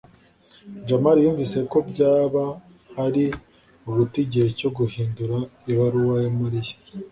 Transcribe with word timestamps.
jamali 0.87 1.19
yumvise 1.25 1.57
ko 1.71 1.77
byaba 1.89 2.43
ari 3.05 3.25
uguta 3.87 4.17
igihe 4.25 4.47
cyo 4.59 4.69
guhindura 4.77 5.37
ibaruwa 5.71 6.15
ya 6.23 6.31
mariya 6.39 6.75